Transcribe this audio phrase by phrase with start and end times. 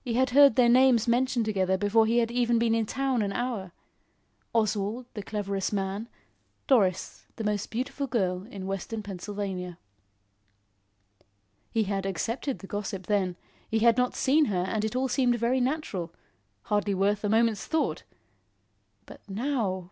[0.00, 3.72] He had heard their names mentioned together before he had been in town an hour.
[4.54, 6.08] Oswald, the cleverest man,
[6.66, 9.78] Doris, the most beautiful girl in Western Pennsylvania.
[11.70, 13.36] He had accepted the gossip then;
[13.70, 16.10] he had not seen her and it all seemed very natural;
[16.62, 18.04] hardly worth a moment's thought.
[19.04, 19.90] But now!